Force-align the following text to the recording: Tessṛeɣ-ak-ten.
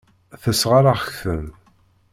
Tessṛeɣ-ak-ten. 0.41 1.45